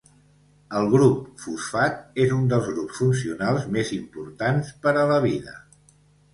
El 0.79 0.87
grup 0.93 1.19
fosfat 1.43 1.99
és 2.25 2.33
un 2.39 2.49
dels 2.55 2.71
grups 2.71 3.03
funcionals 3.03 3.69
més 3.79 3.95
importants 4.01 4.75
per 4.87 4.99
a 4.99 5.09
la 5.17 5.23
vida. 5.31 5.59